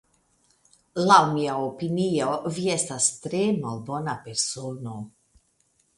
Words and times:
Laŭ 1.09 1.17
mia 1.35 1.57
opinio 1.65 2.31
vi 2.55 2.65
estas 2.77 3.11
tre 3.27 3.45
malbona 3.67 4.17
persono? 4.27 4.97